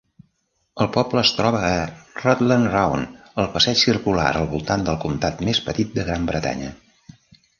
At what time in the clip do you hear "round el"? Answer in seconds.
2.71-3.49